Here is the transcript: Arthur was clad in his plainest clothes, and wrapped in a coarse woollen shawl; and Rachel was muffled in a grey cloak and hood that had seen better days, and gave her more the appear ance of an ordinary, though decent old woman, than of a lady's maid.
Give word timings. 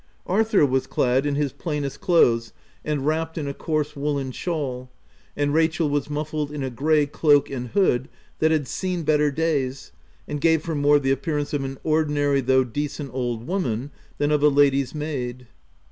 Arthur 0.25 0.65
was 0.65 0.87
clad 0.87 1.27
in 1.27 1.35
his 1.35 1.51
plainest 1.53 2.01
clothes, 2.01 2.53
and 2.83 3.05
wrapped 3.05 3.37
in 3.37 3.47
a 3.47 3.53
coarse 3.53 3.95
woollen 3.95 4.31
shawl; 4.31 4.89
and 5.37 5.53
Rachel 5.53 5.87
was 5.91 6.09
muffled 6.09 6.51
in 6.51 6.63
a 6.63 6.71
grey 6.71 7.05
cloak 7.05 7.51
and 7.51 7.67
hood 7.67 8.09
that 8.39 8.49
had 8.49 8.67
seen 8.67 9.03
better 9.03 9.29
days, 9.29 9.91
and 10.27 10.41
gave 10.41 10.65
her 10.65 10.73
more 10.73 10.97
the 10.97 11.11
appear 11.11 11.37
ance 11.37 11.53
of 11.53 11.63
an 11.63 11.77
ordinary, 11.83 12.41
though 12.41 12.63
decent 12.63 13.11
old 13.13 13.45
woman, 13.45 13.91
than 14.17 14.31
of 14.31 14.41
a 14.41 14.49
lady's 14.49 14.95
maid. 14.95 15.45